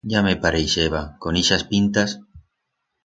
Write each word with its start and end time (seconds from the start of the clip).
Ya 0.11 0.21
me 0.27 0.31
parixeba... 0.45 1.01
con 1.25 1.39
ixas 1.43 1.67
pintas! 1.75 2.19